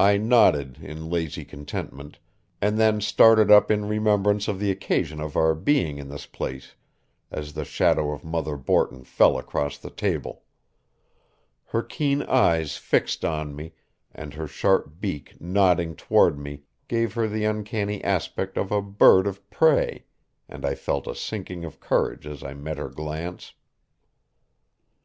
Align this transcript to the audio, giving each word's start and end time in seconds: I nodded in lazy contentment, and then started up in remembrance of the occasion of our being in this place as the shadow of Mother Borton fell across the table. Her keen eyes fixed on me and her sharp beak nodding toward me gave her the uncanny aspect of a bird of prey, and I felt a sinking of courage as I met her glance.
I 0.00 0.16
nodded 0.16 0.78
in 0.82 1.10
lazy 1.10 1.44
contentment, 1.44 2.18
and 2.60 2.76
then 2.76 3.00
started 3.00 3.52
up 3.52 3.70
in 3.70 3.84
remembrance 3.86 4.48
of 4.48 4.58
the 4.58 4.72
occasion 4.72 5.20
of 5.20 5.36
our 5.36 5.54
being 5.54 5.98
in 5.98 6.08
this 6.08 6.26
place 6.26 6.74
as 7.30 7.52
the 7.52 7.64
shadow 7.64 8.10
of 8.10 8.24
Mother 8.24 8.56
Borton 8.56 9.04
fell 9.04 9.38
across 9.38 9.78
the 9.78 9.90
table. 9.92 10.42
Her 11.66 11.84
keen 11.84 12.24
eyes 12.24 12.76
fixed 12.78 13.24
on 13.24 13.54
me 13.54 13.74
and 14.12 14.34
her 14.34 14.48
sharp 14.48 14.98
beak 15.00 15.40
nodding 15.40 15.94
toward 15.94 16.36
me 16.36 16.62
gave 16.88 17.14
her 17.14 17.28
the 17.28 17.44
uncanny 17.44 18.02
aspect 18.02 18.56
of 18.58 18.72
a 18.72 18.82
bird 18.82 19.28
of 19.28 19.48
prey, 19.50 20.04
and 20.48 20.66
I 20.66 20.74
felt 20.74 21.06
a 21.06 21.14
sinking 21.14 21.64
of 21.64 21.78
courage 21.78 22.26
as 22.26 22.42
I 22.42 22.54
met 22.54 22.78
her 22.78 22.88
glance. 22.88 23.54